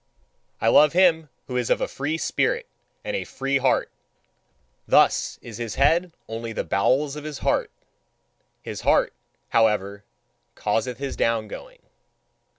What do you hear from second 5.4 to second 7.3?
is his head only the bowels of